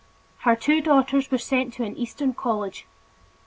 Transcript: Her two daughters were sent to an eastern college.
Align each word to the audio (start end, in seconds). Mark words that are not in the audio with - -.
Her 0.39 0.55
two 0.55 0.81
daughters 0.81 1.29
were 1.29 1.37
sent 1.37 1.73
to 1.75 1.83
an 1.83 1.95
eastern 1.95 2.33
college. 2.33 2.87